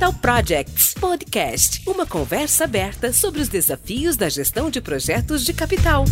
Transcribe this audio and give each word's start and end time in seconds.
Capital 0.00 0.20
Projects 0.22 0.94
Podcast, 0.94 1.82
uma 1.86 2.06
conversa 2.06 2.64
aberta 2.64 3.12
sobre 3.12 3.42
os 3.42 3.50
desafios 3.50 4.16
da 4.16 4.30
gestão 4.30 4.70
de 4.70 4.80
projetos 4.80 5.44
de 5.44 5.52
capital. 5.52 6.06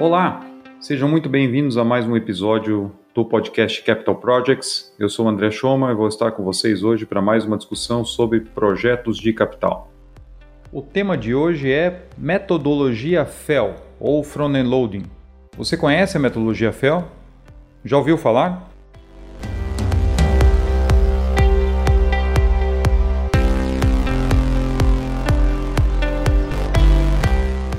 Olá, 0.00 0.44
sejam 0.80 1.08
muito 1.08 1.28
bem-vindos 1.28 1.78
a 1.78 1.84
mais 1.84 2.04
um 2.04 2.16
episódio 2.16 2.90
do 3.14 3.24
podcast 3.24 3.80
Capital 3.84 4.16
Projects. 4.16 4.92
Eu 4.98 5.08
sou 5.08 5.26
o 5.26 5.28
André 5.28 5.52
Schoma 5.52 5.92
e 5.92 5.94
vou 5.94 6.08
estar 6.08 6.32
com 6.32 6.42
vocês 6.42 6.82
hoje 6.82 7.06
para 7.06 7.22
mais 7.22 7.44
uma 7.44 7.56
discussão 7.56 8.04
sobre 8.04 8.40
projetos 8.40 9.18
de 9.18 9.32
capital. 9.32 9.91
O 10.74 10.80
tema 10.80 11.18
de 11.18 11.34
hoje 11.34 11.70
é 11.70 12.06
metodologia 12.16 13.26
FEL 13.26 13.74
ou 14.00 14.24
Front-End 14.24 14.66
Loading. 14.66 15.02
Você 15.54 15.76
conhece 15.76 16.16
a 16.16 16.20
metodologia 16.20 16.72
FEL? 16.72 17.08
Já 17.84 17.98
ouviu 17.98 18.16
falar? 18.16 18.70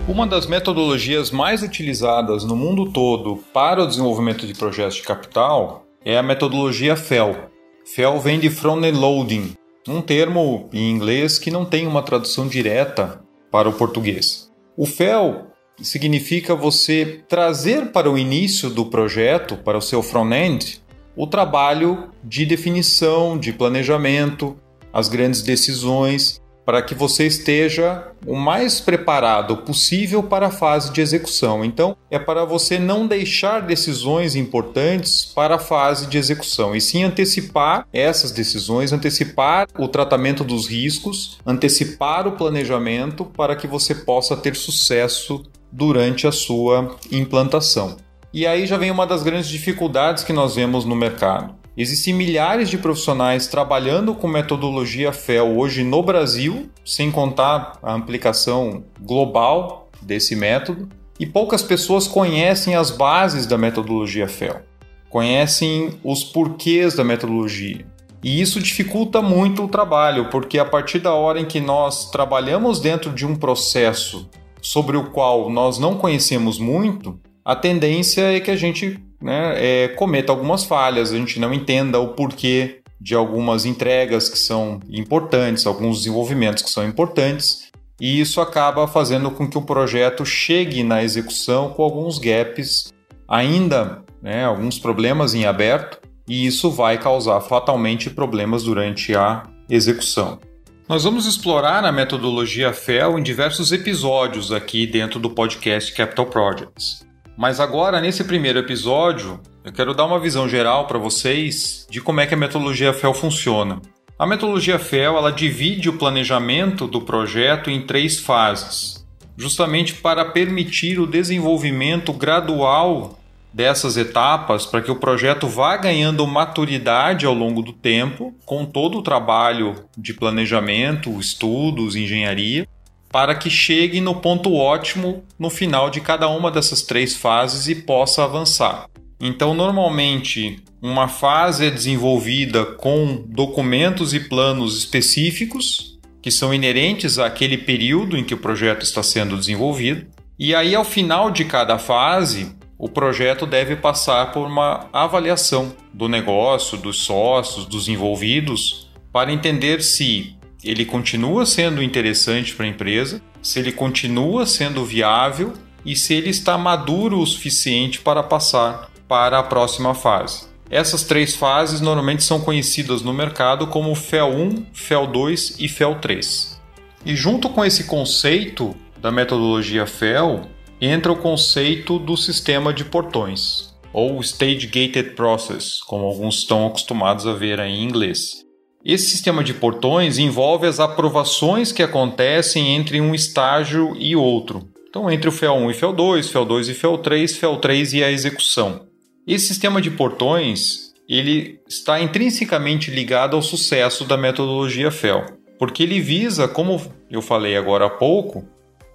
Uma 0.08 0.28
das 0.28 0.46
metodologias 0.46 1.32
mais 1.32 1.64
utilizadas 1.64 2.44
no 2.44 2.56
mundo 2.56 2.92
todo 2.92 3.38
para 3.52 3.82
o 3.82 3.88
desenvolvimento 3.88 4.46
de 4.46 4.54
projetos 4.54 4.98
de 4.98 5.02
capital 5.02 5.84
é 6.06 6.16
a 6.16 6.22
metodologia 6.22 6.96
FEL. 6.96 7.50
FEL 7.84 8.20
vem 8.20 8.40
de 8.40 8.52
Front-End 8.52 9.00
Loading, 9.00 9.56
um 9.88 10.02
termo 10.02 10.70
em 10.72 10.90
inglês 10.90 11.38
que 11.38 11.52
não 11.52 11.66
tem 11.66 11.86
uma 11.88 12.02
tradução 12.02 12.48
direta 12.48 13.22
para 13.52 13.70
o 13.70 13.74
português. 13.74 14.52
O 14.78 14.86
FEL 14.86 15.48
significa 15.82 16.56
você 16.56 17.24
trazer 17.28 17.92
para 17.92 18.10
o 18.10 18.18
início 18.18 18.70
do 18.70 18.86
projeto, 18.86 19.58
para 19.58 19.78
o 19.78 19.82
seu 19.82 20.02
front-end, 20.02 20.82
o 21.16 21.28
trabalho 21.28 22.10
de 22.24 22.46
definição, 22.46 23.38
de 23.38 23.54
planejamento, 23.54 24.58
as 24.92 25.10
grandes 25.10 25.42
decisões 25.42 26.42
para 26.66 26.82
que 26.82 26.96
você 26.96 27.28
esteja 27.28 28.08
o 28.26 28.36
mais 28.36 28.80
preparado 28.80 29.58
possível 29.58 30.24
para 30.24 30.48
a 30.48 30.52
fase 30.52 30.92
de 30.92 31.02
execução. 31.02 31.64
Então, 31.64 31.96
é 32.10 32.18
para 32.18 32.46
você 32.46 32.80
não 32.80 33.06
deixar 33.06 33.62
decisões 33.62 34.36
importantes 34.36 35.26
para 35.26 35.56
a 35.56 35.60
fase 35.60 36.08
de 36.08 36.18
execução, 36.18 36.76
e 36.76 36.82
sim 36.82 37.04
antecipar 37.04 37.88
essas 37.92 38.32
decisões, 38.32 38.94
antecipar 38.94 39.68
o 39.78 39.88
tratamento 39.88 40.44
dos 40.44 40.68
riscos, 40.68 41.38
antecipar 41.46 42.28
o 42.28 42.34
planejamento 42.34 43.26
para 43.26 43.56
que 43.56 43.68
você 43.68 43.94
possa 43.94 44.36
ter 44.38 44.56
sucesso 44.56 45.44
durante 45.72 46.28
a 46.28 46.32
sua 46.32 46.96
implantação. 47.12 47.98
E 48.34 48.48
aí 48.48 48.66
já 48.66 48.78
vem 48.78 48.90
uma 48.90 49.06
das 49.06 49.22
grandes 49.22 49.50
dificuldades 49.50 50.24
que 50.24 50.34
nós 50.34 50.56
vemos 50.56 50.86
no 50.86 50.96
mercado 50.96 51.63
Existem 51.76 52.14
milhares 52.14 52.70
de 52.70 52.78
profissionais 52.78 53.48
trabalhando 53.48 54.14
com 54.14 54.28
metodologia 54.28 55.12
FEL 55.12 55.58
hoje 55.58 55.84
no 55.84 56.04
Brasil, 56.04 56.70
sem 56.86 57.10
contar 57.10 57.80
a 57.82 57.96
aplicação 57.96 58.84
global 59.02 59.90
desse 60.00 60.36
método, 60.36 60.88
e 61.20 61.26
poucas 61.26 61.64
pessoas 61.64 62.08
conhecem 62.08 62.76
as 62.76 62.92
bases 62.92 63.48
da 63.48 63.58
metodologia 63.58 64.28
FEL, 64.28 64.62
conhecem 65.10 65.98
os 66.04 66.24
porquês 66.24 66.94
da 66.94 67.04
metodologia. 67.04 67.86
E 68.24 68.40
isso 68.40 68.62
dificulta 68.62 69.20
muito 69.20 69.64
o 69.64 69.68
trabalho, 69.68 70.30
porque 70.30 70.60
a 70.60 70.66
partir 70.66 71.00
da 71.00 71.14
hora 71.14 71.40
em 71.40 71.46
que 71.46 71.60
nós 71.60 72.12
trabalhamos 72.12 72.80
dentro 72.80 73.12
de 73.12 73.26
um 73.26 73.36
processo 73.36 74.30
sobre 74.62 74.96
o 74.96 75.10
qual 75.10 75.50
nós 75.50 75.80
não 75.80 75.98
conhecemos 75.98 76.60
muito, 76.60 77.20
a 77.44 77.56
tendência 77.56 78.22
é 78.22 78.40
que 78.40 78.52
a 78.52 78.56
gente 78.56 79.00
né, 79.24 79.54
é, 79.56 79.88
cometa 79.88 80.32
algumas 80.32 80.66
falhas, 80.66 81.14
a 81.14 81.18
gente 81.18 81.40
não 81.40 81.54
entenda 81.54 82.00
o 82.00 82.10
porquê 82.10 82.82
de 83.00 83.16
algumas 83.16 83.66
entregas 83.66 84.30
que 84.30 84.38
são 84.38 84.80
importantes, 84.90 85.66
alguns 85.66 86.00
desenvolvimentos 86.00 86.62
que 86.62 86.70
são 86.70 86.86
importantes, 86.86 87.72
e 88.00 88.20
isso 88.20 88.42
acaba 88.42 88.88
fazendo 88.88 89.32
com 89.32 89.50
que 89.50 89.58
o 89.58 89.62
projeto 89.62 90.26
chegue 90.26 90.84
na 90.84 91.04
execução 91.04 91.70
com 91.70 91.84
alguns 91.84 92.20
gaps, 92.20 92.94
ainda 93.28 94.04
né, 94.22 94.44
alguns 94.44 94.78
problemas 94.78 95.34
em 95.34 95.46
aberto, 95.46 96.00
e 96.28 96.46
isso 96.46 96.70
vai 96.70 96.98
causar 96.98 97.40
fatalmente 97.42 98.10
problemas 98.10 98.64
durante 98.64 99.16
a 99.16 99.44
execução. 99.70 100.40
Nós 100.88 101.06
vamos 101.06 101.26
explorar 101.26 101.86
a 101.86 101.92
metodologia 101.92 102.74
FEL 102.74 103.18
em 103.18 103.24
diversos 103.24 103.72
episódios 103.72 104.52
aqui 104.52 104.86
dentro 104.86 105.20
do 105.20 105.30
podcast 105.30 105.94
Capital 105.94 106.26
Projects. 106.26 107.03
Mas 107.38 107.60
agora, 107.60 108.00
nesse 108.00 108.24
primeiro 108.24 108.60
episódio, 108.60 109.40
eu 109.64 109.72
quero 109.72 109.94
dar 109.94 110.06
uma 110.06 110.20
visão 110.20 110.48
geral 110.48 110.86
para 110.88 111.00
vocês 111.00 111.88
de 111.90 112.00
como 112.00 112.22
é 112.22 112.28
que 112.28 112.34
a 112.34 112.38
metodologia 112.38 112.94
FEL 112.94 113.14
funciona. 113.14 113.82
A 114.18 114.28
metodologia 114.28 114.78
FEL 114.78 115.18
ela 115.18 115.32
divide 115.32 115.90
o 115.90 115.98
planejamento 115.98 116.88
do 116.88 117.02
projeto 117.02 117.72
em 117.72 117.82
três 117.82 118.20
fases, 118.20 119.04
justamente 119.36 119.96
para 119.96 120.24
permitir 120.26 121.00
o 121.00 121.08
desenvolvimento 121.08 122.14
gradual 122.14 123.20
dessas 123.52 123.98
etapas 123.98 124.66
para 124.66 124.82
que 124.82 124.90
o 124.90 124.96
projeto 124.96 125.48
vá 125.48 125.78
ganhando 125.78 126.26
maturidade 126.26 127.26
ao 127.26 127.34
longo 127.34 127.62
do 127.62 127.72
tempo, 127.72 128.34
com 128.46 128.66
todo 128.66 128.98
o 128.98 129.04
trabalho 129.04 129.76
de 129.96 130.14
planejamento, 130.14 131.20
estudos, 131.20 131.96
engenharia, 131.96 132.68
para 133.14 133.36
que 133.36 133.48
chegue 133.48 134.02
no 134.02 134.16
ponto 134.16 134.56
ótimo 134.56 135.24
no 135.38 135.52
final 135.52 135.92
de 135.92 136.02
cada 136.02 136.28
uma 136.28 136.50
dessas 136.50 136.82
três 136.82 137.16
fases 137.16 137.68
e 137.68 137.76
possa 137.76 138.24
avançar. 138.24 138.88
Então, 139.22 139.54
normalmente, 139.54 140.64
uma 140.82 141.08
fase 141.08 141.68
é 141.68 141.70
desenvolvida 141.70 142.66
com 142.66 143.24
documentos 143.28 144.16
e 144.16 144.20
planos 144.20 144.80
específicos 144.80 146.00
que 146.24 146.32
são 146.32 146.52
inerentes 146.52 147.20
àquele 147.20 147.58
período 147.58 148.18
em 148.18 148.24
que 148.24 148.34
o 148.34 148.38
projeto 148.38 148.82
está 148.82 149.04
sendo 149.04 149.38
desenvolvido. 149.38 150.08
E 150.40 150.56
aí, 150.56 150.74
ao 150.74 150.84
final 150.84 151.30
de 151.30 151.46
cada 151.46 151.78
fase, 151.78 152.56
o 152.80 152.90
projeto 152.90 153.46
deve 153.46 153.76
passar 153.76 154.32
por 154.32 154.48
uma 154.48 154.90
avaliação 154.92 155.72
do 155.94 156.10
negócio, 156.10 156.80
dos 156.80 157.04
sócios, 157.04 157.66
dos 157.68 157.88
envolvidos, 157.88 158.90
para 159.12 159.32
entender 159.32 159.84
se 159.84 160.36
ele 160.64 160.86
continua 160.86 161.46
sendo 161.46 161.84
interessante 161.84 162.56
para 162.56 162.66
a 162.66 162.70
empresa, 162.70 163.22
se 163.42 163.60
ele 163.60 163.72
continua 163.72 164.46
sendo 164.46 164.86
viável 164.86 165.54
e 165.86 165.96
se 165.96 166.14
ele 166.14 166.30
está 166.30 166.58
maduro 166.58 167.20
o 167.20 167.26
suficiente 167.26 168.00
para 168.00 168.24
passar 168.24 168.90
para 169.08 169.40
a 169.40 169.44
próxima 169.44 169.94
fase. 169.94 170.46
Essas 170.70 171.04
três 171.04 171.36
fases 171.36 171.82
normalmente 171.82 172.24
são 172.24 172.40
conhecidas 172.40 173.02
no 173.02 173.14
mercado 173.14 173.68
como 173.68 173.94
FEL 173.94 174.30
1, 174.30 174.66
FEL 174.74 175.08
2 175.08 175.56
e 175.60 175.68
FEL 175.68 175.96
3. 175.96 176.60
E 177.06 177.16
junto 177.16 177.50
com 177.50 177.64
esse 177.64 177.84
conceito 177.84 178.76
da 179.00 179.12
metodologia 179.12 179.86
FEL, 179.86 180.48
entra 180.80 181.12
o 181.12 181.18
conceito 181.18 182.00
do 182.00 182.16
sistema 182.16 182.74
de 182.74 182.86
portões, 182.86 183.74
ou 183.92 184.20
Stage 184.22 184.68
Gated 184.68 185.12
Process, 185.12 185.82
como 185.82 186.06
alguns 186.06 186.40
estão 186.40 186.66
acostumados 186.66 187.28
a 187.28 187.34
ver 187.34 187.60
em 187.60 187.84
inglês. 187.84 188.44
Esse 188.86 189.12
sistema 189.12 189.42
de 189.44 189.54
portões 189.54 190.18
envolve 190.18 190.68
as 190.68 190.78
aprovações 190.78 191.72
que 191.72 191.82
acontecem 191.82 192.76
entre 192.76 193.00
um 193.00 193.16
estágio 193.16 193.96
e 193.98 194.14
outro. 194.14 194.68
Então, 194.90 195.10
entre 195.10 195.30
o 195.30 195.32
FEL 195.32 195.56
1 195.56 195.72
e 195.72 195.74
FEL 195.74 195.94
2, 195.94 196.30
FEL 196.30 196.46
2 196.46 196.70
e 196.70 196.74
FEL 196.74 196.98
3, 196.98 197.38
FEL 197.38 197.58
3 197.58 197.94
e 197.94 198.04
a 198.04 198.12
execução. 198.12 198.82
Esse 199.26 199.48
sistema 199.48 199.82
de 199.82 199.90
portões 199.90 200.92
ele 201.08 201.60
está 201.68 202.02
intrinsecamente 202.02 202.92
ligado 202.92 203.36
ao 203.36 203.42
sucesso 203.42 204.04
da 204.04 204.18
metodologia 204.18 204.92
FEL, 204.92 205.26
porque 205.58 205.84
ele 205.84 206.02
visa, 206.02 206.48
como 206.48 206.82
eu 207.10 207.22
falei 207.22 207.56
agora 207.56 207.86
há 207.86 207.90
pouco, 207.90 208.46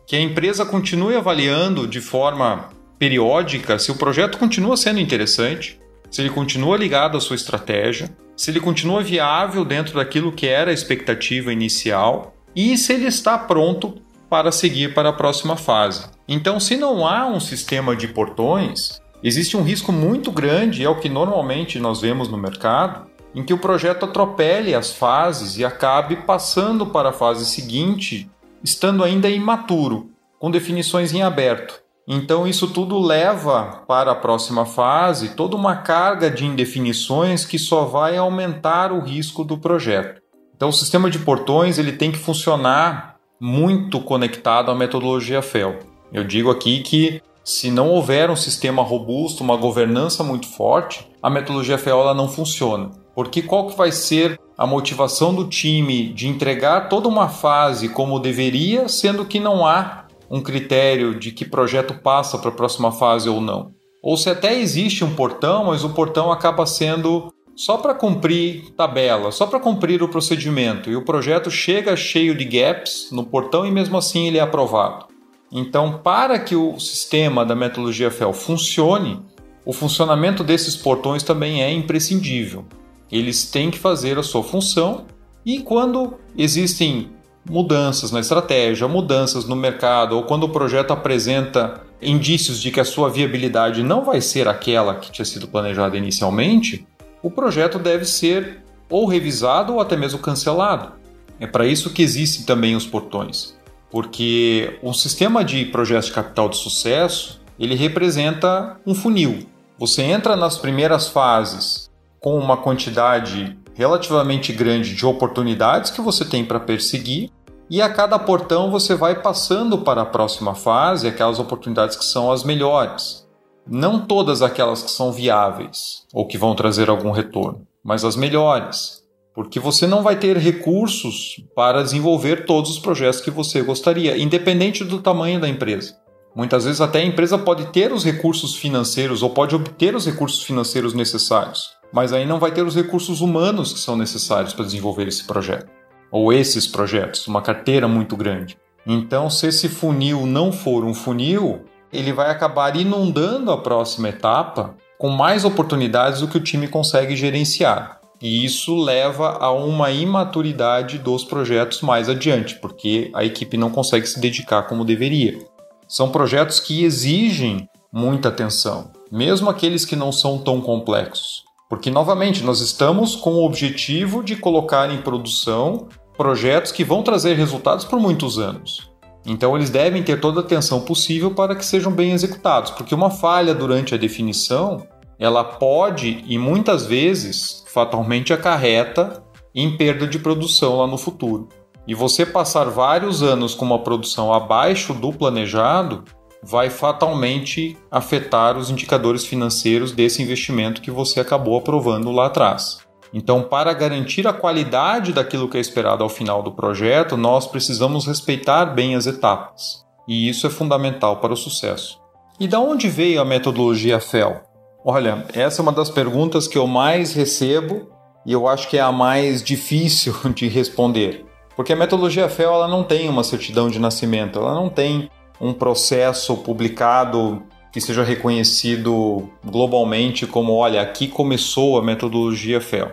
que 0.07 0.17
a 0.17 0.21
empresa 0.21 0.67
continue 0.67 1.15
avaliando 1.15 1.87
de 1.87 2.01
forma 2.01 2.71
periódica 2.99 3.79
se 3.79 3.91
o 3.91 3.97
projeto 3.97 4.37
continua 4.37 4.77
sendo 4.77 5.01
interessante, 5.01 5.81
se 6.11 6.21
ele 6.21 6.31
continua 6.31 6.77
ligado 6.77 7.17
à 7.17 7.21
sua 7.21 7.37
estratégia, 7.37 8.11
se 8.39 8.53
ele 8.53 8.61
continua 8.61 9.03
viável 9.03 9.65
dentro 9.65 9.97
daquilo 9.97 10.31
que 10.31 10.47
era 10.47 10.71
a 10.71 10.75
expectativa 10.75 11.53
inicial 11.53 12.37
e 12.55 12.79
se 12.79 12.93
ele 12.93 13.07
está 13.07 13.37
pronto 13.37 14.01
para 14.31 14.53
seguir 14.53 14.95
para 14.95 15.09
a 15.09 15.13
próxima 15.13 15.57
fase. 15.57 16.07
Então, 16.29 16.61
se 16.61 16.77
não 16.77 17.05
há 17.05 17.27
um 17.27 17.41
sistema 17.41 17.97
de 17.97 18.07
portões, 18.07 19.03
existe 19.25 19.57
um 19.57 19.63
risco 19.65 19.91
muito 19.91 20.31
grande, 20.31 20.85
é 20.85 20.89
o 20.89 21.01
que 21.01 21.09
normalmente 21.09 21.81
nós 21.81 22.01
vemos 22.01 22.29
no 22.29 22.39
mercado, 22.39 23.11
em 23.35 23.43
que 23.43 23.53
o 23.53 23.59
projeto 23.59 24.05
atropele 24.05 24.73
as 24.73 24.93
fases 24.93 25.59
e 25.59 25.65
acabe 25.65 26.15
passando 26.19 26.87
para 26.87 27.09
a 27.09 27.13
fase 27.13 27.45
seguinte, 27.45 28.31
estando 28.63 29.03
ainda 29.03 29.29
imaturo, 29.29 30.13
com 30.39 30.49
definições 30.49 31.13
em 31.13 31.23
aberto. 31.23 31.83
Então, 32.11 32.47
isso 32.49 32.69
tudo 32.69 32.99
leva 32.99 33.83
para 33.87 34.13
a 34.13 34.15
próxima 34.15 34.65
fase 34.65 35.35
toda 35.35 35.55
uma 35.55 35.77
carga 35.77 36.31
de 36.31 36.47
indefinições 36.47 37.45
que 37.45 37.59
só 37.59 37.85
vai 37.85 38.17
aumentar 38.17 38.91
o 38.91 39.01
risco 39.01 39.45
do 39.45 39.59
projeto. 39.59 40.23
Então, 40.57 40.71
o 40.71 40.73
sistema 40.73 41.11
de 41.11 41.19
portões 41.19 41.79
ele 41.79 41.93
tem 41.93 42.11
que 42.11 42.17
funcionar 42.17 43.17
muito 43.39 44.01
conectado 44.01 44.71
à 44.71 44.75
metodologia 44.75 45.43
FEL. 45.43 45.81
Eu 46.11 46.25
digo 46.25 46.51
aqui 46.51 46.81
que 46.81 47.21
se 47.45 47.71
não 47.71 47.91
houver 47.91 48.31
um 48.31 48.37
sistema 48.37 48.83
robusto, 48.83 49.45
uma 49.45 49.57
governança 49.57 50.25
muito 50.25 50.49
forte, 50.49 51.07
a 51.23 51.29
metodologia 51.29 51.77
FEL 51.77 52.01
ela 52.01 52.15
não 52.15 52.27
funciona. 52.27 52.91
Porque 53.15 53.43
qual 53.43 53.67
que 53.67 53.77
vai 53.77 53.93
ser 53.93 54.41
a 54.57 54.67
motivação 54.67 55.35
do 55.35 55.47
time 55.47 56.09
de 56.13 56.27
entregar 56.27 56.89
toda 56.89 57.07
uma 57.07 57.29
fase 57.29 57.91
como 57.91 58.19
deveria, 58.19 58.89
sendo 58.89 59.27
que 59.27 59.39
não 59.39 59.67
há 59.67 60.08
um 60.31 60.41
critério 60.41 61.19
de 61.19 61.33
que 61.33 61.45
projeto 61.45 61.95
passa 61.95 62.39
para 62.39 62.51
a 62.51 62.55
próxima 62.55 62.93
fase 62.93 63.29
ou 63.29 63.41
não? 63.41 63.73
Ou 64.03 64.17
se 64.17 64.31
até 64.31 64.59
existe 64.59 65.05
um 65.05 65.15
portão, 65.15 65.67
mas 65.67 65.85
o 65.85 65.91
portão 65.91 66.31
acaba 66.31 66.67
sendo 66.67 67.33
só 67.57 67.77
para 67.77 67.95
cumprir 67.95 68.71
tabela, 68.77 69.33
só 69.33 69.47
para 69.47 69.59
cumprir 69.59 70.01
o 70.03 70.09
procedimento, 70.09 70.89
e 70.89 70.95
o 70.95 71.05
projeto 71.05 71.51
chega 71.51 71.97
cheio 71.97 72.37
de 72.37 72.45
gaps 72.45 73.09
no 73.11 73.25
portão 73.25 73.67
e 73.67 73.71
mesmo 73.71 73.99
assim 73.99 74.29
ele 74.29 74.39
é 74.39 74.41
aprovado. 74.41 75.07
Então, 75.51 75.99
para 75.99 76.39
que 76.39 76.55
o 76.55 76.79
sistema 76.79 77.45
da 77.45 77.57
metodologia 77.57 78.11
FEL 78.11 78.33
funcione, 78.33 79.21
o 79.65 79.73
funcionamento 79.73 80.45
desses 80.45 80.77
portões 80.77 81.23
também 81.23 81.63
é 81.63 81.73
imprescindível. 81.73 82.65
Eles 83.11 83.51
têm 83.51 83.71
que 83.71 83.79
fazer 83.79 84.19
a 84.19 84.23
sua 84.23 84.43
função 84.43 85.07
e 85.45 85.61
quando 85.61 86.15
existem 86.37 87.11
mudanças 87.49 88.13
na 88.13 88.21
estratégia, 88.21 88.87
mudanças 88.87 89.45
no 89.45 89.57
mercado 89.57 90.17
ou 90.17 90.25
quando 90.25 90.45
o 90.45 90.49
projeto 90.49 90.93
apresenta 90.93 91.83
indícios 92.01 92.61
de 92.61 92.71
que 92.71 92.81
a 92.81 92.85
sua 92.85 93.09
viabilidade 93.09 93.83
não 93.83 94.05
vai 94.05 94.21
ser 94.21 94.47
aquela 94.47 94.95
que 94.95 95.11
tinha 95.11 95.25
sido 95.25 95.49
planejada 95.49 95.97
inicialmente, 95.97 96.87
o 97.23 97.31
projeto 97.31 97.79
deve 97.79 98.05
ser 98.05 98.63
ou 98.89 99.07
revisado 99.07 99.75
ou 99.75 99.81
até 99.81 99.97
mesmo 99.97 100.19
cancelado. 100.19 100.93
É 101.41 101.47
para 101.47 101.67
isso 101.67 101.91
que 101.91 102.03
existem 102.03 102.45
também 102.45 102.77
os 102.77 102.87
portões, 102.87 103.57
porque 103.91 104.79
o 104.83 104.93
sistema 104.93 105.45
de 105.45 105.65
projetos 105.67 106.07
de 106.07 106.13
capital 106.13 106.49
de 106.49 106.57
sucesso 106.57 107.41
ele 107.59 107.75
representa 107.75 108.77
um 108.87 108.95
funil. 108.95 109.47
Você 109.79 110.03
entra 110.03 110.37
nas 110.37 110.59
primeiras 110.59 111.09
fases 111.09 111.89
com 112.21 112.39
uma 112.39 112.57
quantidade 112.57 113.57
relativamente 113.75 114.53
grande 114.53 114.95
de 114.95 115.07
oportunidades 115.07 115.91
que 115.91 116.01
você 116.01 116.25
tem 116.25 116.45
para 116.45 116.59
perseguir 116.59 117.31
e 117.71 117.83
a 117.83 117.89
cada 117.89 118.19
portão 118.19 118.71
você 118.71 118.95
vai 118.95 119.21
passando 119.21 119.79
para 119.79 120.03
a 120.03 120.07
próxima 120.07 120.55
fase 120.55 121.07
aquelas 121.07 121.39
oportunidades 121.39 121.97
que 121.97 122.05
são 122.05 122.33
as 122.33 122.43
melhores. 122.43 123.27
Não 123.67 124.01
todas 124.01 124.41
aquelas 124.41 124.83
que 124.83 124.91
são 124.91 125.13
viáveis 125.13 126.07
ou 126.15 126.27
que 126.27 126.39
vão 126.39 126.55
trazer 126.55 126.89
algum 126.89 127.11
retorno, 127.11 127.67
mas 127.85 128.05
as 128.05 128.17
melhores. 128.17 129.03
Porque 129.35 129.61
você 129.61 129.87
não 129.87 130.03
vai 130.03 130.17
ter 130.17 130.37
recursos 130.39 131.45
para 131.55 131.83
desenvolver 131.83 132.47
todos 132.47 132.71
os 132.71 132.79
projetos 132.79 133.21
que 133.21 133.31
você 133.31 133.61
gostaria, 133.61 134.17
independente 134.17 134.83
do 134.83 135.01
tamanho 135.01 135.39
da 135.39 135.49
empresa. 135.49 135.97
Muitas 136.35 136.65
vezes 136.65 136.81
até 136.81 137.01
a 137.01 137.05
empresa 137.05 137.37
pode 137.37 137.67
ter 137.67 137.93
os 137.93 138.05
recursos 138.05 138.57
financeiros 138.57 139.23
ou 139.23 139.31
pode 139.31 139.55
obter 139.55 139.95
os 139.95 140.07
recursos 140.07 140.43
financeiros 140.43 140.95
necessários, 140.95 141.71
mas 141.93 142.13
aí 142.13 142.27
não 142.27 142.39
vai 142.39 142.51
ter 142.51 142.63
os 142.63 142.75
recursos 142.75 143.21
humanos 143.21 143.73
que 143.73 143.79
são 143.79 143.97
necessários 143.97 144.55
para 144.55 144.65
desenvolver 144.65 145.07
esse 145.07 145.25
projeto 145.25 145.78
ou 146.11 146.33
esses 146.33 146.67
projetos, 146.67 147.27
uma 147.27 147.43
carteira 147.43 147.87
muito 147.87 148.17
grande. 148.17 148.57
Então, 148.87 149.29
se 149.29 149.47
esse 149.47 149.69
funil 149.69 150.27
não 150.27 150.51
for 150.51 150.85
um 150.85 150.95
funil, 150.95 151.65
ele 151.93 152.13
vai 152.13 152.31
acabar 152.31 152.75
inundando 152.77 153.51
a 153.51 153.59
próxima 153.59 154.09
etapa 154.09 154.75
com 154.99 155.11
mais 155.11 155.45
oportunidades 155.45 156.21
do 156.21 156.29
que 156.29 156.37
o 156.37 156.43
time 156.43 156.69
consegue 156.69 157.17
gerenciar. 157.17 158.01
E 158.21 158.45
isso 158.45 158.77
leva 158.77 159.39
a 159.39 159.53
uma 159.53 159.93
imaturidade 159.93 160.99
dos 160.99 161.23
projetos 161.23 161.83
mais 161.83 162.09
adiante, 162.09 162.57
porque 162.57 163.11
a 163.15 163.25
equipe 163.25 163.57
não 163.57 163.71
consegue 163.71 164.07
se 164.07 164.19
dedicar 164.19 164.65
como 164.65 164.85
deveria. 164.85 165.39
São 165.87 166.11
projetos 166.11 166.59
que 166.59 166.83
exigem 166.83 167.69
muita 167.93 168.29
atenção, 168.29 168.91
mesmo 169.11 169.49
aqueles 169.49 169.85
que 169.85 169.95
não 169.95 170.11
são 170.11 170.39
tão 170.39 170.61
complexos. 170.61 171.48
Porque, 171.69 171.91
novamente, 171.91 172.43
nós 172.43 172.61
estamos 172.61 173.15
com 173.15 173.35
o 173.35 173.45
objetivo 173.45 174.23
de 174.23 174.37
colocar 174.37 174.91
em 174.91 175.03
produção 175.03 175.89
projetos 176.17 176.73
que 176.73 176.83
vão 176.83 177.03
trazer 177.03 177.35
resultados 177.35 177.85
por 177.85 178.01
muitos 178.01 178.39
anos. 178.39 178.91
Então, 179.27 179.55
eles 179.55 179.69
devem 179.69 180.03
ter 180.03 180.21
toda 180.21 180.41
a 180.41 180.43
atenção 180.43 180.81
possível 180.81 181.35
para 181.35 181.55
que 181.55 181.65
sejam 181.65 181.93
bem 181.93 182.13
executados, 182.13 182.71
porque 182.71 182.95
uma 182.95 183.11
falha 183.11 183.55
durante 183.55 183.95
a 183.95 183.99
definição 183.99 184.87
ela 185.19 185.43
pode 185.43 186.25
e 186.27 186.39
muitas 186.39 186.87
vezes 186.87 187.65
fatalmente 187.67 188.33
acarreta 188.33 189.23
em 189.55 189.77
perda 189.77 190.07
de 190.07 190.19
produção 190.19 190.77
lá 190.77 190.87
no 190.87 190.97
futuro. 190.97 191.49
E 191.87 191.95
você 191.95 192.25
passar 192.25 192.65
vários 192.65 193.23
anos 193.23 193.55
com 193.55 193.65
uma 193.65 193.81
produção 193.81 194.33
abaixo 194.33 194.95
do 194.95 195.13
planejado 195.13 196.05
vai 196.43 196.71
fatalmente 196.71 197.77
afetar 197.91 198.57
os 198.57 198.71
indicadores 198.71 199.25
financeiros 199.25 199.93
desse 199.93 200.23
investimento 200.23 200.81
que 200.81 200.91
você 200.91 201.21
acabou 201.21 201.59
aprovando 201.59 202.11
lá 202.11 202.27
atrás. 202.27 202.79
Então, 203.13 203.43
para 203.43 203.73
garantir 203.73 204.27
a 204.27 204.33
qualidade 204.33 205.13
daquilo 205.13 205.49
que 205.49 205.57
é 205.57 205.61
esperado 205.61 206.05
ao 206.05 206.11
final 206.11 206.43
do 206.43 206.53
projeto, 206.53 207.17
nós 207.17 207.47
precisamos 207.47 208.07
respeitar 208.07 208.67
bem 208.67 208.95
as 208.95 209.07
etapas. 209.07 209.85
E 210.07 210.29
isso 210.29 210.47
é 210.47 210.51
fundamental 210.51 211.17
para 211.17 211.33
o 211.33 211.37
sucesso. 211.37 212.01
E 212.39 212.47
da 212.47 212.61
onde 212.61 212.89
veio 212.89 213.21
a 213.21 213.25
metodologia 213.25 213.99
FEL? 213.99 214.43
Olha, 214.85 215.27
essa 215.33 215.61
é 215.61 215.63
uma 215.63 215.73
das 215.73 215.91
perguntas 215.91 216.47
que 216.47 216.57
eu 216.57 216.67
mais 216.67 217.13
recebo 217.13 217.89
e 218.25 218.33
eu 218.33 218.47
acho 218.47 218.69
que 218.69 218.79
é 218.79 218.81
a 218.81 218.93
mais 218.93 219.43
difícil 219.43 220.15
de 220.35 220.49
responder. 220.49 221.25
Porque 221.57 221.73
a 221.73 221.77
metodologia 221.77 222.29
FEL 222.29 222.55
ela 222.55 222.69
não 222.69 222.85
tem 222.85 223.09
uma 223.09 223.25
certidão 223.25 223.69
de 223.69 223.81
nascimento, 223.81 224.39
ela 224.39 224.55
não 224.55 224.69
tem 224.69 225.11
um 225.41 225.53
processo 225.53 226.37
publicado 226.37 227.43
que 227.73 227.81
seja 227.81 228.03
reconhecido 228.03 229.29
globalmente 229.45 230.27
como, 230.27 230.55
olha, 230.55 230.81
aqui 230.81 231.07
começou 231.07 231.79
a 231.79 231.83
metodologia 231.83 232.61
FEL. 232.61 232.93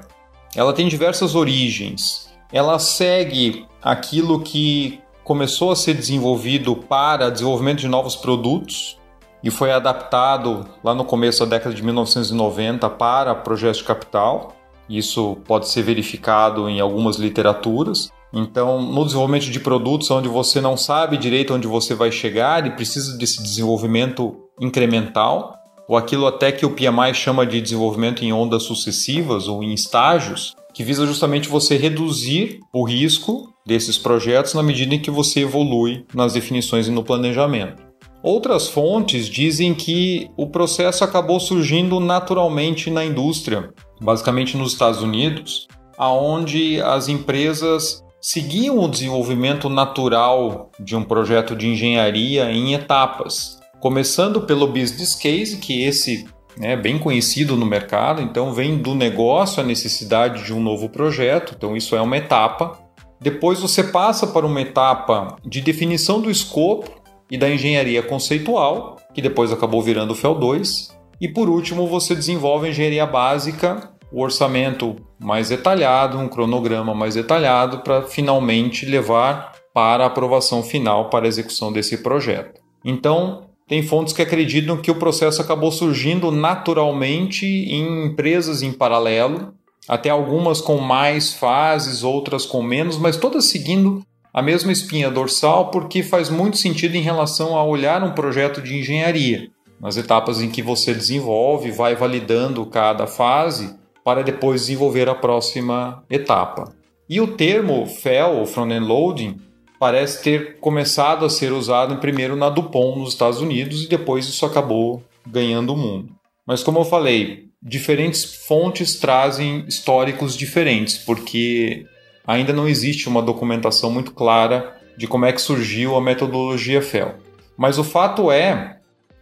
Ela 0.56 0.74
tem 0.74 0.88
diversas 0.88 1.36
origens. 1.36 2.30
Ela 2.52 2.78
segue 2.78 3.66
aquilo 3.82 4.42
que 4.42 5.00
começou 5.24 5.72
a 5.72 5.76
ser 5.76 5.96
desenvolvido 5.96 6.76
para 6.76 7.30
desenvolvimento 7.30 7.80
de 7.80 7.88
novos 7.88 8.16
produtos 8.16 8.98
e 9.44 9.50
foi 9.50 9.72
adaptado 9.72 10.68
lá 10.84 10.94
no 10.94 11.04
começo 11.04 11.46
da 11.46 11.58
década 11.58 11.74
de 11.76 11.84
1990 11.84 12.90
para 12.92 13.36
projetos 13.36 13.78
de 13.78 13.84
capital. 13.84 14.56
Isso 14.90 15.38
pode 15.46 15.68
ser 15.68 15.82
verificado 15.82 16.70
em 16.70 16.80
algumas 16.80 17.18
literaturas. 17.18 18.12
Então, 18.34 18.82
no 18.82 19.06
desenvolvimento 19.06 19.50
de 19.50 19.60
produtos 19.60 20.12
onde 20.12 20.28
você 20.28 20.60
não 20.60 20.76
sabe 20.76 21.18
direito 21.18 21.54
onde 21.54 21.68
você 21.68 21.94
vai 21.94 22.12
chegar 22.12 22.66
e 22.66 22.72
precisa 22.72 23.18
desse 23.18 23.42
desenvolvimento 23.42 24.36
incremental, 24.60 25.56
ou 25.88 25.96
aquilo 25.96 26.26
até 26.26 26.52
que 26.52 26.66
o 26.66 26.72
PMI 26.72 27.14
chama 27.14 27.46
de 27.46 27.62
desenvolvimento 27.62 28.24
em 28.24 28.34
ondas 28.34 28.64
sucessivas 28.64 29.48
ou 29.48 29.64
em 29.64 29.74
estágios, 29.74 30.56
que 30.74 30.84
visa 30.84 31.06
justamente 31.06 31.48
você 31.48 31.78
reduzir 31.78 32.60
o 32.74 32.84
risco 32.84 33.54
desses 33.66 33.98
projetos 33.98 34.54
na 34.54 34.62
medida 34.62 34.96
em 34.96 35.00
que 35.00 35.12
você 35.12 35.42
evolui 35.42 36.06
nas 36.14 36.34
definições 36.34 36.88
e 36.88 36.92
no 36.92 37.04
planejamento. 37.04 37.84
Outras 38.22 38.68
fontes 38.68 39.28
dizem 39.28 39.74
que 39.74 40.30
o 40.36 40.48
processo 40.48 41.04
acabou 41.04 41.40
surgindo 41.40 42.00
naturalmente 42.00 42.90
na 42.90 43.06
indústria, 43.06 43.72
basicamente 44.02 44.58
nos 44.58 44.72
Estados 44.72 45.02
Unidos, 45.02 45.68
aonde 45.98 46.82
as 46.82 47.08
empresas 47.08 48.04
seguiam 48.26 48.80
o 48.80 48.88
desenvolvimento 48.88 49.70
natural 49.70 50.72
de 50.80 50.96
um 50.96 51.04
projeto 51.04 51.56
de 51.56 51.68
engenharia 51.68 52.52
em 52.52 52.74
etapas, 52.74 53.60
começando 53.80 54.42
pelo 54.42 54.66
business 54.66 55.14
case, 55.14 55.58
que 55.58 55.84
esse 55.84 56.26
é 56.60 56.76
bem 56.76 56.98
conhecido 56.98 57.56
no 57.56 57.68
mercado, 57.68 58.24
então 58.24 58.52
vem 58.52 58.80
do 58.80 58.96
negócio 58.96 59.62
a 59.62 59.64
necessidade 59.64 60.44
de 60.44 60.52
um 60.52 60.60
novo 60.60 60.90
projeto, 60.90 61.54
então 61.56 61.78
isso 61.78 61.96
é 61.96 62.02
uma 62.02 62.18
etapa. 62.18 62.80
Depois 63.22 63.60
você 63.60 63.84
passa 63.84 64.26
para 64.26 64.44
uma 64.44 64.60
etapa 64.60 65.36
de 65.46 65.62
definição 65.62 66.20
do 66.20 66.32
escopo 66.32 66.90
e 67.30 67.38
da 67.38 67.48
engenharia 67.48 68.02
conceitual, 68.02 68.98
que 69.14 69.22
depois 69.22 69.54
acabou 69.54 69.84
virando 69.84 70.14
o 70.14 70.16
FEL 70.16 70.34
2. 70.34 70.98
E 71.22 71.28
por 71.28 71.48
último, 71.48 71.88
você 71.88 72.16
desenvolve 72.16 72.66
a 72.66 72.70
engenharia 72.72 73.06
básica, 73.06 73.95
o 74.12 74.22
orçamento 74.22 74.96
mais 75.20 75.50
detalhado, 75.50 76.18
um 76.18 76.28
cronograma 76.28 76.94
mais 76.94 77.16
detalhado 77.16 77.80
para 77.80 78.04
finalmente 78.04 78.86
levar 78.86 79.54
para 79.74 80.04
a 80.04 80.08
aprovação 80.08 80.64
final 80.64 81.10
para 81.10 81.26
a 81.26 81.28
execução 81.28 81.72
desse 81.72 81.98
projeto. 81.98 82.62
Então, 82.84 83.50
tem 83.68 83.82
fontes 83.82 84.14
que 84.14 84.22
acreditam 84.22 84.78
que 84.78 84.92
o 84.92 84.96
processo 84.96 85.42
acabou 85.42 85.72
surgindo 85.72 86.32
naturalmente 86.32 87.46
em 87.46 88.06
empresas 88.06 88.62
em 88.62 88.72
paralelo, 88.72 89.54
até 89.88 90.10
algumas 90.10 90.62
com 90.62 90.78
mais 90.78 91.34
fases, 91.34 92.04
outras 92.04 92.46
com 92.46 92.62
menos, 92.62 92.98
mas 92.98 93.18
todas 93.18 93.46
seguindo 93.46 94.02
a 94.34 94.42
mesma 94.42 94.72
espinha 94.72 95.10
dorsal, 95.10 95.72
porque 95.72 96.04
faz 96.04 96.30
muito 96.30 96.58
sentido 96.58 96.96
em 96.96 97.02
relação 97.02 97.56
a 97.56 97.64
olhar 97.64 98.04
um 98.04 98.12
projeto 98.12 98.62
de 98.62 98.78
engenharia, 98.78 99.50
nas 99.80 99.98
etapas 99.98 100.42
em 100.42 100.50
que 100.50 100.62
você 100.62 100.94
desenvolve, 100.94 101.72
vai 101.72 101.96
validando 101.96 102.66
cada 102.66 103.08
fase 103.08 103.76
para 104.06 104.22
depois 104.24 104.62
desenvolver 104.62 105.10
a 105.10 105.16
próxima 105.16 106.04
etapa. 106.12 106.72
E 107.10 107.20
o 107.20 107.36
termo 107.36 107.88
FEL, 107.88 108.38
ou 108.38 108.46
Front-End 108.46 108.86
Loading, 108.86 109.38
parece 109.80 110.22
ter 110.22 110.60
começado 110.60 111.26
a 111.26 111.30
ser 111.30 111.52
usado 111.52 111.98
primeiro 111.98 112.36
na 112.36 112.52
Dupont 112.52 113.00
nos 113.00 113.14
Estados 113.14 113.42
Unidos 113.42 113.84
e 113.84 113.90
depois 113.90 114.28
isso 114.28 114.46
acabou 114.46 115.04
ganhando 115.26 115.74
o 115.74 115.78
mundo. 115.78 116.14
Mas 116.46 116.62
como 116.62 116.80
eu 116.80 116.86
falei, 116.86 117.46
diferentes 117.60 118.46
fontes 118.46 119.00
trazem 119.00 119.66
históricos 119.68 120.38
diferentes, 120.38 121.00
porque 121.00 121.84
ainda 122.28 122.54
não 122.54 122.68
existe 122.68 123.10
uma 123.10 123.24
documentação 123.24 123.90
muito 123.90 124.12
clara 124.12 124.76
de 124.96 125.08
como 125.08 125.26
é 125.26 125.34
que 125.34 125.42
surgiu 125.42 125.96
a 125.96 126.02
metodologia 126.02 126.80
FEL. 126.80 127.16
Mas 127.58 127.80
o 127.80 127.84
fato 127.84 128.32
é 128.32 128.75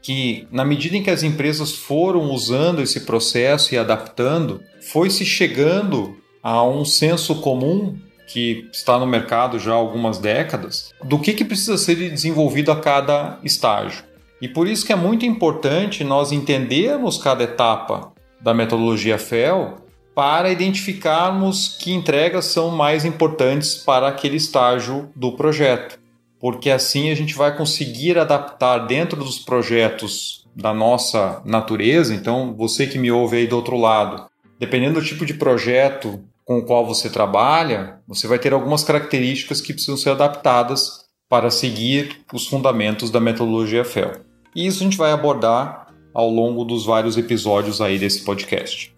que, 0.03 0.45
na 0.51 0.65
medida 0.65 0.98
em 0.98 1.01
que 1.01 1.10
as 1.10 1.24
empresas 1.24 1.72
foram 1.72 2.29
usando 2.31 2.81
esse 2.81 3.00
processo 3.01 3.74
e 3.74 3.77
adaptando, 3.77 4.62
foi 4.81 5.10
se 5.10 5.25
chegando 5.25 6.17
a 6.43 6.62
um 6.62 6.83
senso 6.83 7.36
comum 7.36 7.98
que 8.27 8.67
está 8.72 9.00
no 9.00 9.07
mercado 9.07 9.57
já 9.57 9.72
há 9.72 9.75
algumas 9.75 10.17
décadas 10.17 10.93
do 11.03 11.17
que, 11.17 11.33
que 11.33 11.45
precisa 11.45 11.77
ser 11.77 11.95
desenvolvido 11.95 12.72
a 12.72 12.75
cada 12.75 13.39
estágio. 13.43 14.03
E 14.41 14.48
por 14.48 14.67
isso 14.67 14.86
que 14.86 14.91
é 14.91 14.95
muito 14.95 15.25
importante 15.25 16.03
nós 16.03 16.33
entendermos 16.33 17.17
cada 17.17 17.45
etapa 17.45 18.12
da 18.41 18.53
metodologia 18.53 19.17
FEL 19.17 19.77
para 20.13 20.51
identificarmos 20.51 21.77
que 21.79 21.93
entregas 21.93 22.45
são 22.45 22.69
mais 22.69 23.05
importantes 23.05 23.75
para 23.75 24.07
aquele 24.10 24.36
estágio 24.36 25.10
do 25.15 25.31
projeto, 25.31 25.98
porque 26.43 26.69
assim 26.69 27.09
a 27.09 27.15
gente 27.15 27.35
vai 27.35 27.55
conseguir 27.55 28.19
adaptar 28.19 28.79
dentro 28.79 29.23
dos 29.23 29.39
projetos 29.39 30.45
da 30.53 30.73
nossa 30.73 31.41
natureza. 31.45 32.13
Então, 32.13 32.53
você 32.53 32.85
que 32.85 33.00
me 33.00 33.09
ouve 33.09 33.38
aí 33.38 33.47
do 33.47 33.55
outro 33.55 33.77
lado, 33.77 34.25
dependendo 34.59 35.00
do 35.00 35.05
tipo 35.05 35.25
de 35.25 35.35
projeto 35.35 36.19
com 36.43 36.57
o 36.57 36.65
qual 36.65 36.85
você 36.85 37.09
trabalha, 37.09 38.00
você 38.05 38.27
vai 38.27 38.38
ter 38.38 38.51
algumas 38.51 38.83
características 38.83 39.62
que 39.62 39.71
precisam 39.71 39.95
ser 39.95 40.09
adaptadas 40.09 41.05
para 41.29 41.50
seguir 41.50 42.19
os 42.33 42.45
fundamentos 42.45 43.09
da 43.09 43.21
metodologia 43.21 43.85
FEL. 43.85 44.12
E 44.53 44.67
isso 44.67 44.81
a 44.81 44.83
gente 44.83 44.97
vai 44.97 45.13
abordar 45.13 45.93
ao 46.13 46.29
longo 46.29 46.65
dos 46.65 46.85
vários 46.85 47.15
episódios 47.15 47.79
aí 47.79 47.97
desse 47.97 48.21
podcast. 48.25 48.93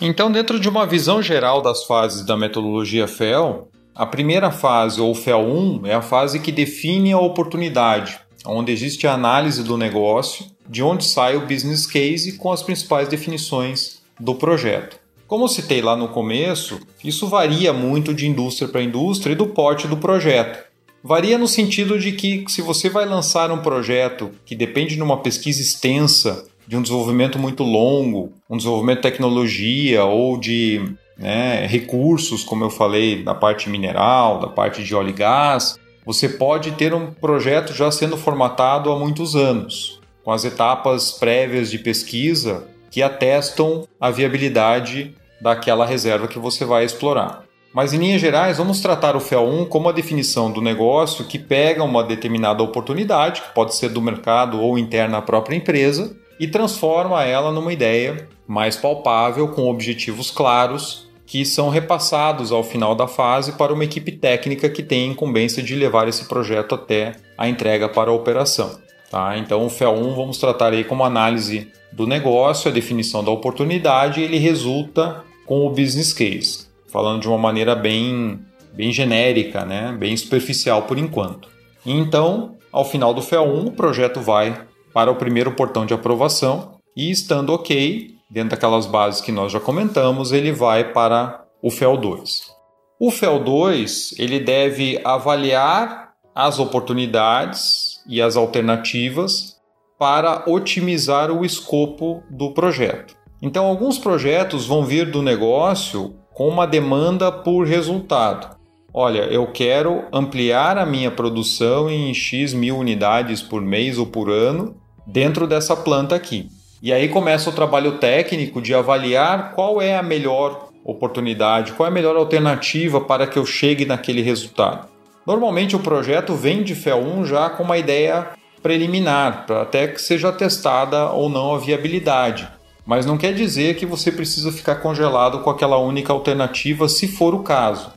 Então, 0.00 0.30
dentro 0.30 0.60
de 0.60 0.68
uma 0.68 0.86
visão 0.86 1.20
geral 1.20 1.60
das 1.60 1.82
fases 1.82 2.24
da 2.24 2.36
metodologia 2.36 3.08
FEL, 3.08 3.72
a 3.96 4.04
primeira 4.04 4.50
fase, 4.50 5.00
ou 5.00 5.14
FEL 5.14 5.40
1, 5.40 5.86
é 5.86 5.94
a 5.94 6.02
fase 6.02 6.38
que 6.38 6.52
define 6.52 7.12
a 7.12 7.18
oportunidade, 7.18 8.20
onde 8.44 8.70
existe 8.70 9.06
a 9.06 9.14
análise 9.14 9.62
do 9.64 9.78
negócio, 9.78 10.44
de 10.68 10.82
onde 10.82 11.02
sai 11.02 11.34
o 11.34 11.46
business 11.46 11.86
case 11.86 12.36
com 12.36 12.52
as 12.52 12.62
principais 12.62 13.08
definições 13.08 14.02
do 14.20 14.34
projeto. 14.34 14.98
Como 15.26 15.48
citei 15.48 15.80
lá 15.80 15.96
no 15.96 16.08
começo, 16.08 16.78
isso 17.02 17.26
varia 17.26 17.72
muito 17.72 18.12
de 18.12 18.28
indústria 18.28 18.68
para 18.68 18.82
indústria 18.82 19.32
e 19.32 19.36
do 19.36 19.46
porte 19.46 19.88
do 19.88 19.96
projeto. 19.96 20.62
Varia 21.02 21.38
no 21.38 21.48
sentido 21.48 21.98
de 21.98 22.12
que, 22.12 22.44
se 22.48 22.60
você 22.60 22.90
vai 22.90 23.06
lançar 23.06 23.50
um 23.50 23.62
projeto 23.62 24.30
que 24.44 24.54
depende 24.54 24.94
de 24.94 25.02
uma 25.02 25.22
pesquisa 25.22 25.62
extensa, 25.62 26.46
de 26.68 26.76
um 26.76 26.82
desenvolvimento 26.82 27.38
muito 27.38 27.62
longo, 27.62 28.32
um 28.50 28.58
desenvolvimento 28.58 28.98
de 28.98 29.02
tecnologia 29.02 30.04
ou 30.04 30.38
de 30.38 30.84
né, 31.18 31.66
recursos, 31.66 32.44
como 32.44 32.64
eu 32.64 32.70
falei, 32.70 33.22
da 33.22 33.34
parte 33.34 33.68
mineral, 33.68 34.38
da 34.38 34.48
parte 34.48 34.84
de 34.84 34.94
óleo 34.94 35.10
e 35.10 35.12
gás, 35.12 35.78
você 36.04 36.28
pode 36.28 36.72
ter 36.72 36.94
um 36.94 37.10
projeto 37.10 37.72
já 37.72 37.90
sendo 37.90 38.16
formatado 38.16 38.90
há 38.92 38.98
muitos 38.98 39.34
anos, 39.34 40.00
com 40.22 40.30
as 40.30 40.44
etapas 40.44 41.12
prévias 41.12 41.70
de 41.70 41.78
pesquisa 41.78 42.68
que 42.90 43.02
atestam 43.02 43.86
a 44.00 44.10
viabilidade 44.10 45.14
daquela 45.40 45.84
reserva 45.84 46.28
que 46.28 46.38
você 46.38 46.64
vai 46.64 46.84
explorar. 46.84 47.44
Mas 47.74 47.92
em 47.92 47.98
linhas 47.98 48.22
gerais, 48.22 48.56
vamos 48.56 48.80
tratar 48.80 49.16
o 49.16 49.20
FEL1 49.20 49.68
como 49.68 49.88
a 49.88 49.92
definição 49.92 50.50
do 50.50 50.62
negócio 50.62 51.26
que 51.26 51.38
pega 51.38 51.84
uma 51.84 52.02
determinada 52.02 52.62
oportunidade, 52.62 53.42
que 53.42 53.52
pode 53.52 53.76
ser 53.76 53.90
do 53.90 54.00
mercado 54.00 54.62
ou 54.62 54.78
interna 54.78 55.18
à 55.18 55.22
própria 55.22 55.56
empresa, 55.56 56.16
e 56.40 56.46
transforma 56.48 57.24
ela 57.24 57.52
numa 57.52 57.72
ideia 57.72 58.28
mais 58.46 58.76
palpável, 58.76 59.48
com 59.48 59.68
objetivos 59.68 60.30
claros, 60.30 61.05
que 61.26 61.44
são 61.44 61.68
repassados 61.68 62.52
ao 62.52 62.62
final 62.62 62.94
da 62.94 63.08
fase 63.08 63.52
para 63.52 63.72
uma 63.72 63.84
equipe 63.84 64.12
técnica 64.12 64.68
que 64.70 64.82
tem 64.82 65.08
a 65.08 65.12
incumbência 65.12 65.62
de 65.62 65.74
levar 65.74 66.08
esse 66.08 66.24
projeto 66.26 66.76
até 66.76 67.16
a 67.36 67.48
entrega 67.48 67.88
para 67.88 68.10
a 68.10 68.14
operação. 68.14 68.78
Tá? 69.10 69.36
Então, 69.36 69.66
o 69.66 69.68
FEL1 69.68 70.14
vamos 70.14 70.38
tratar 70.38 70.72
aí 70.72 70.84
como 70.84 71.04
análise 71.04 71.70
do 71.92 72.06
negócio, 72.06 72.70
a 72.70 72.74
definição 72.74 73.24
da 73.24 73.30
oportunidade, 73.30 74.20
ele 74.20 74.38
resulta 74.38 75.24
com 75.44 75.66
o 75.66 75.70
business 75.70 76.12
case, 76.12 76.66
falando 76.86 77.22
de 77.22 77.28
uma 77.28 77.38
maneira 77.38 77.74
bem, 77.74 78.40
bem 78.72 78.92
genérica, 78.92 79.64
né? 79.64 79.96
bem 79.98 80.16
superficial 80.16 80.82
por 80.82 80.98
enquanto. 80.98 81.48
Então, 81.84 82.56
ao 82.72 82.84
final 82.84 83.14
do 83.14 83.22
FEL1, 83.22 83.68
o 83.68 83.72
projeto 83.72 84.20
vai 84.20 84.60
para 84.92 85.10
o 85.10 85.16
primeiro 85.16 85.52
portão 85.52 85.86
de 85.86 85.94
aprovação 85.94 86.76
e, 86.96 87.10
estando 87.10 87.52
ok, 87.52 88.15
dentro 88.30 88.50
daquelas 88.50 88.86
bases 88.86 89.20
que 89.20 89.32
nós 89.32 89.52
já 89.52 89.60
comentamos, 89.60 90.32
ele 90.32 90.52
vai 90.52 90.92
para 90.92 91.44
o 91.62 91.68
FEL2. 91.68 92.56
O 92.98 93.10
FEL2 93.10 94.14
ele 94.18 94.40
deve 94.40 95.00
avaliar 95.04 96.12
as 96.34 96.58
oportunidades 96.58 98.00
e 98.08 98.20
as 98.20 98.36
alternativas 98.36 99.56
para 99.98 100.44
otimizar 100.46 101.30
o 101.30 101.44
escopo 101.44 102.22
do 102.30 102.52
projeto. 102.52 103.16
Então, 103.40 103.66
alguns 103.66 103.98
projetos 103.98 104.66
vão 104.66 104.84
vir 104.84 105.10
do 105.10 105.22
negócio 105.22 106.16
com 106.32 106.48
uma 106.48 106.66
demanda 106.66 107.32
por 107.32 107.66
resultado. 107.66 108.56
Olha, 108.92 109.24
eu 109.24 109.46
quero 109.52 110.04
ampliar 110.12 110.78
a 110.78 110.86
minha 110.86 111.10
produção 111.10 111.90
em 111.90 112.14
X 112.14 112.54
mil 112.54 112.78
unidades 112.78 113.42
por 113.42 113.60
mês 113.60 113.98
ou 113.98 114.06
por 114.06 114.30
ano 114.30 114.76
dentro 115.06 115.46
dessa 115.46 115.76
planta 115.76 116.14
aqui. 116.14 116.48
E 116.86 116.92
aí 116.92 117.08
começa 117.08 117.50
o 117.50 117.52
trabalho 117.52 117.98
técnico 117.98 118.62
de 118.62 118.72
avaliar 118.72 119.50
qual 119.56 119.82
é 119.82 119.98
a 119.98 120.04
melhor 120.04 120.68
oportunidade, 120.84 121.72
qual 121.72 121.88
é 121.88 121.90
a 121.90 121.92
melhor 121.92 122.14
alternativa 122.14 123.00
para 123.00 123.26
que 123.26 123.36
eu 123.36 123.44
chegue 123.44 123.84
naquele 123.84 124.22
resultado. 124.22 124.86
Normalmente 125.26 125.74
o 125.74 125.80
projeto 125.80 126.36
vem 126.36 126.62
de 126.62 126.76
FEL 126.76 127.00
1 127.00 127.24
já 127.26 127.50
com 127.50 127.64
uma 127.64 127.76
ideia 127.76 128.28
preliminar, 128.62 129.46
para 129.48 129.62
até 129.62 129.88
que 129.88 130.00
seja 130.00 130.30
testada 130.30 131.10
ou 131.10 131.28
não 131.28 131.56
a 131.56 131.58
viabilidade. 131.58 132.46
Mas 132.86 133.04
não 133.04 133.18
quer 133.18 133.34
dizer 133.34 133.74
que 133.74 133.84
você 133.84 134.12
precisa 134.12 134.52
ficar 134.52 134.76
congelado 134.76 135.40
com 135.40 135.50
aquela 135.50 135.78
única 135.78 136.12
alternativa, 136.12 136.88
se 136.88 137.08
for 137.08 137.34
o 137.34 137.42
caso. 137.42 137.90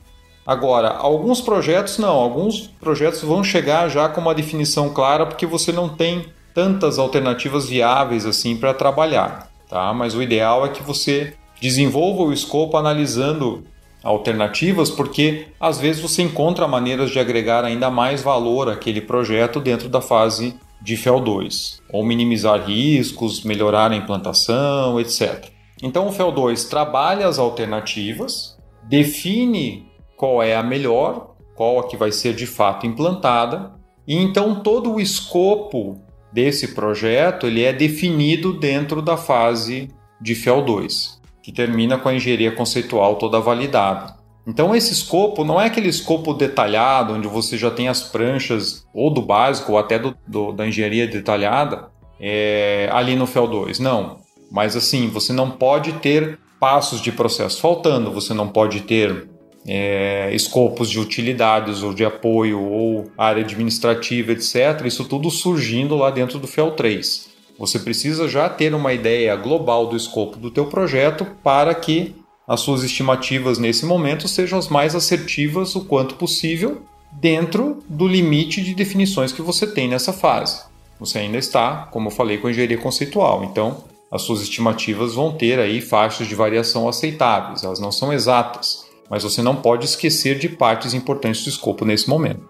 Agora, 0.44 0.88
alguns 0.88 1.40
projetos 1.40 1.96
não, 1.96 2.16
alguns 2.16 2.66
projetos 2.80 3.22
vão 3.22 3.44
chegar 3.44 3.88
já 3.88 4.08
com 4.08 4.20
uma 4.20 4.34
definição 4.34 4.90
clara 4.92 5.26
porque 5.26 5.46
você 5.46 5.70
não 5.70 5.88
tem 5.88 6.26
tantas 6.54 6.98
alternativas 6.98 7.68
viáveis 7.68 8.26
assim 8.26 8.56
para 8.56 8.74
trabalhar, 8.74 9.50
tá? 9.68 9.92
Mas 9.92 10.14
o 10.14 10.22
ideal 10.22 10.64
é 10.64 10.68
que 10.68 10.82
você 10.82 11.34
desenvolva 11.60 12.22
o 12.22 12.32
escopo 12.32 12.76
analisando 12.76 13.64
alternativas, 14.02 14.90
porque 14.90 15.48
às 15.60 15.78
vezes 15.78 16.00
você 16.00 16.22
encontra 16.22 16.66
maneiras 16.66 17.10
de 17.10 17.18
agregar 17.18 17.64
ainda 17.64 17.90
mais 17.90 18.22
valor 18.22 18.68
àquele 18.68 19.00
projeto 19.00 19.60
dentro 19.60 19.88
da 19.88 20.00
fase 20.00 20.54
de 20.80 20.96
FEL2, 20.96 21.80
ou 21.92 22.02
minimizar 22.02 22.64
riscos, 22.64 23.42
melhorar 23.42 23.90
a 23.90 23.96
implantação, 23.96 24.98
etc. 24.98 25.50
Então 25.82 26.08
o 26.08 26.12
FEL2 26.12 26.68
trabalha 26.68 27.26
as 27.26 27.38
alternativas, 27.38 28.56
define 28.84 29.86
qual 30.16 30.42
é 30.42 30.56
a 30.56 30.62
melhor, 30.62 31.34
qual 31.54 31.78
a 31.78 31.86
que 31.86 31.96
vai 31.96 32.10
ser 32.10 32.34
de 32.34 32.46
fato 32.46 32.86
implantada, 32.86 33.72
e 34.06 34.16
então 34.16 34.62
todo 34.62 34.94
o 34.94 35.00
escopo 35.00 36.00
desse 36.32 36.68
projeto 36.68 37.46
ele 37.46 37.62
é 37.62 37.72
definido 37.72 38.52
dentro 38.52 39.02
da 39.02 39.16
fase 39.16 39.88
de 40.20 40.34
FEL2 40.34 41.20
que 41.42 41.52
termina 41.52 41.98
com 41.98 42.08
a 42.08 42.14
engenharia 42.14 42.52
conceitual 42.52 43.16
toda 43.16 43.40
validada. 43.40 44.14
Então 44.46 44.74
esse 44.74 44.92
escopo 44.92 45.44
não 45.44 45.60
é 45.60 45.66
aquele 45.66 45.88
escopo 45.88 46.34
detalhado 46.34 47.14
onde 47.14 47.28
você 47.28 47.56
já 47.56 47.70
tem 47.70 47.88
as 47.88 48.02
pranchas 48.02 48.86
ou 48.94 49.12
do 49.12 49.22
básico 49.22 49.72
ou 49.72 49.78
até 49.78 49.98
do, 49.98 50.16
do 50.26 50.52
da 50.52 50.66
engenharia 50.66 51.06
detalhada 51.06 51.88
é, 52.18 52.88
ali 52.92 53.16
no 53.16 53.26
FEL 53.26 53.46
2, 53.46 53.78
não. 53.78 54.18
Mas 54.50 54.76
assim, 54.76 55.08
você 55.08 55.32
não 55.32 55.50
pode 55.50 55.92
ter 55.94 56.38
passos 56.58 57.00
de 57.00 57.10
processo 57.10 57.60
faltando, 57.60 58.12
você 58.12 58.34
não 58.34 58.48
pode 58.48 58.82
ter 58.82 59.28
é, 59.66 60.34
escopos 60.34 60.90
de 60.90 60.98
utilidades 60.98 61.82
ou 61.82 61.92
de 61.92 62.04
apoio 62.04 62.60
ou 62.60 63.10
área 63.16 63.42
administrativa, 63.42 64.32
etc. 64.32 64.84
Isso 64.84 65.04
tudo 65.04 65.30
surgindo 65.30 65.96
lá 65.96 66.10
dentro 66.10 66.38
do 66.38 66.46
FEL 66.46 66.72
3. 66.72 67.28
Você 67.58 67.78
precisa 67.78 68.26
já 68.26 68.48
ter 68.48 68.74
uma 68.74 68.92
ideia 68.92 69.36
global 69.36 69.86
do 69.86 69.96
escopo 69.96 70.38
do 70.38 70.50
teu 70.50 70.66
projeto 70.66 71.26
para 71.42 71.74
que 71.74 72.14
as 72.48 72.60
suas 72.60 72.82
estimativas 72.82 73.58
nesse 73.58 73.84
momento 73.84 74.26
sejam 74.26 74.58
as 74.58 74.68
mais 74.68 74.94
assertivas 74.94 75.76
o 75.76 75.84
quanto 75.84 76.14
possível 76.14 76.82
dentro 77.12 77.78
do 77.88 78.08
limite 78.08 78.62
de 78.62 78.74
definições 78.74 79.30
que 79.30 79.42
você 79.42 79.66
tem 79.66 79.88
nessa 79.88 80.12
fase. 80.12 80.62
Você 80.98 81.18
ainda 81.18 81.38
está, 81.38 81.88
como 81.90 82.08
eu 82.08 82.10
falei, 82.10 82.38
com 82.38 82.48
engenharia 82.48 82.78
conceitual, 82.78 83.44
então 83.44 83.84
as 84.10 84.22
suas 84.22 84.42
estimativas 84.42 85.14
vão 85.14 85.32
ter 85.32 85.58
aí 85.58 85.80
faixas 85.80 86.26
de 86.26 86.34
variação 86.34 86.88
aceitáveis, 86.88 87.62
elas 87.62 87.78
não 87.78 87.92
são 87.92 88.12
exatas, 88.12 88.84
mas 89.10 89.24
você 89.24 89.42
não 89.42 89.56
pode 89.56 89.84
esquecer 89.84 90.38
de 90.38 90.48
partes 90.48 90.94
importantes 90.94 91.42
do 91.42 91.50
escopo 91.50 91.84
nesse 91.84 92.08
momento. 92.08 92.48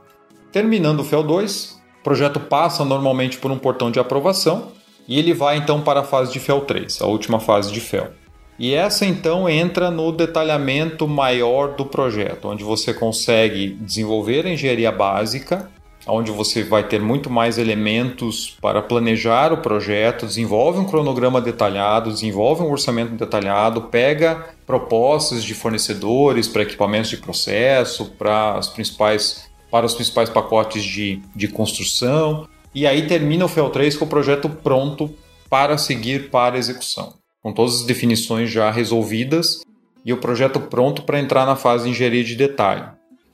Terminando 0.52 1.00
o 1.00 1.04
FEL 1.04 1.22
2, 1.22 1.80
o 2.00 2.04
projeto 2.04 2.38
passa 2.38 2.84
normalmente 2.84 3.38
por 3.38 3.50
um 3.50 3.58
portão 3.58 3.90
de 3.90 3.98
aprovação 3.98 4.68
e 5.08 5.18
ele 5.18 5.32
vai 5.32 5.56
então 5.56 5.80
para 5.80 6.00
a 6.00 6.04
fase 6.04 6.32
de 6.32 6.38
FEL 6.38 6.60
3, 6.60 7.00
a 7.00 7.06
última 7.06 7.40
fase 7.40 7.72
de 7.72 7.80
FEL. 7.80 8.10
E 8.58 8.74
essa 8.74 9.06
então 9.06 9.48
entra 9.48 9.90
no 9.90 10.12
detalhamento 10.12 11.08
maior 11.08 11.74
do 11.76 11.86
projeto, 11.86 12.48
onde 12.48 12.62
você 12.62 12.92
consegue 12.92 13.70
desenvolver 13.70 14.44
a 14.44 14.50
engenharia 14.50 14.92
básica, 14.92 15.70
onde 16.10 16.30
você 16.30 16.62
vai 16.62 16.86
ter 16.86 17.00
muito 17.00 17.30
mais 17.30 17.58
elementos 17.58 18.56
para 18.60 18.82
planejar 18.82 19.52
o 19.52 19.58
projeto, 19.58 20.26
desenvolve 20.26 20.78
um 20.78 20.84
cronograma 20.84 21.40
detalhado, 21.40 22.12
desenvolve 22.12 22.62
um 22.62 22.70
orçamento 22.70 23.12
detalhado, 23.12 23.82
pega 23.82 24.50
propostas 24.66 25.44
de 25.44 25.54
fornecedores 25.54 26.48
para 26.48 26.62
equipamentos 26.62 27.10
de 27.10 27.16
processo, 27.16 28.06
para 28.18 28.54
as 28.54 28.68
principais 28.68 29.48
para 29.70 29.86
os 29.86 29.94
principais 29.94 30.28
pacotes 30.28 30.82
de, 30.82 31.22
de 31.32 31.46
construção, 31.46 32.48
e 32.74 32.88
aí 32.88 33.06
termina 33.06 33.44
o 33.44 33.48
FEL 33.48 33.70
3 33.70 33.96
com 33.96 34.04
o 34.04 34.08
projeto 34.08 34.48
pronto 34.48 35.14
para 35.48 35.78
seguir 35.78 36.28
para 36.28 36.58
execução 36.58 37.20
com 37.42 37.52
todas 37.52 37.76
as 37.76 37.82
definições 37.82 38.50
já 38.50 38.70
resolvidas 38.70 39.60
e 40.04 40.12
o 40.12 40.18
projeto 40.18 40.60
pronto 40.60 41.02
para 41.02 41.18
entrar 41.18 41.46
na 41.46 41.56
fase 41.56 41.84
de 41.84 41.90
engenharia 41.90 42.24
de 42.24 42.36
detalhe. 42.36 42.84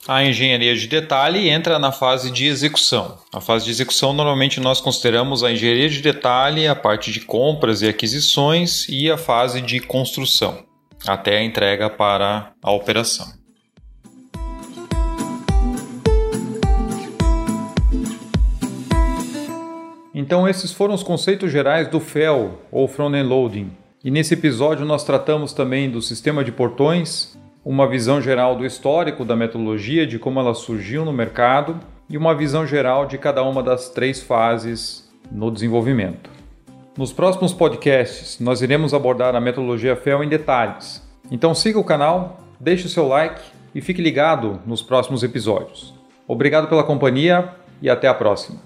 A 0.09 0.23
engenharia 0.25 0.77
de 0.77 0.87
detalhe 0.87 1.49
entra 1.49 1.81
na 1.81 1.91
fase 1.91 2.31
de 2.31 2.47
execução. 2.47 3.19
A 3.35 3.41
fase 3.41 3.65
de 3.65 3.73
execução 3.73 4.13
normalmente 4.13 4.61
nós 4.61 4.81
consideramos 4.81 5.43
a 5.43 5.51
engenharia 5.51 5.89
de 5.89 6.01
detalhe, 6.01 6.69
a 6.69 6.77
parte 6.77 7.11
de 7.11 7.23
compras 7.23 7.83
e 7.83 7.89
aquisições 7.89 8.89
e 8.89 9.11
a 9.11 9.19
fase 9.19 9.61
de 9.61 9.81
construção, 9.81 10.65
até 11.09 11.39
a 11.39 11.43
entrega 11.43 11.91
para 11.91 12.53
a 12.63 12.71
operação. 12.71 13.27
Então 20.15 20.49
esses 20.49 20.71
foram 20.71 20.95
os 20.95 21.03
conceitos 21.03 21.51
gerais 21.51 21.89
do 21.89 21.99
FEL 21.99 22.61
ou 22.71 22.87
Front-End 22.87 23.29
Loading, 23.29 23.73
e 24.05 24.11
nesse 24.13 24.35
episódio 24.35 24.87
nós 24.87 25.03
tratamos 25.03 25.53
também 25.53 25.91
do 25.91 26.01
sistema 26.01 26.45
de 26.45 26.53
portões, 26.53 27.37
uma 27.67 27.89
visão 27.89 28.23
geral 28.23 28.55
do 28.55 28.65
histórico 28.65 29.25
da 29.25 29.35
metodologia, 29.35 30.07
de 30.07 30.21
como 30.21 30.39
ela 30.39 30.55
surgiu 30.55 31.05
no 31.05 31.13
mercado 31.13 31.81
e 32.09 32.17
uma 32.17 32.33
visão 32.33 32.65
geral 32.65 33.07
de 33.07 33.19
cada 33.19 33.43
uma 33.43 33.61
das 33.61 33.89
três 33.89 34.23
fases 34.23 35.13
no 35.33 35.51
desenvolvimento. 35.51 36.31
Nos 36.97 37.13
próximos 37.13 37.53
podcasts 37.53 38.39
nós 38.39 38.63
iremos 38.63 38.95
abordar 38.95 39.35
a 39.35 39.41
metodologia 39.41 39.97
FEL 39.97 40.23
em 40.23 40.29
detalhes. 40.29 41.05
Então 41.29 41.57
siga 41.57 41.77
o 41.77 41.83
canal, 41.83 42.41
deixe 42.61 42.87
o 42.87 42.89
seu 42.89 43.09
like 43.09 43.43
e 43.75 43.81
fique 43.81 44.01
ligado 44.01 44.61
nos 44.65 44.81
próximos 44.81 45.25
episódios. 45.25 45.93
Obrigado 46.29 46.69
pela 46.69 46.85
companhia 46.85 47.49
e 47.83 47.91
até 47.91 48.07
a 48.07 48.15
próxima. 48.15 48.66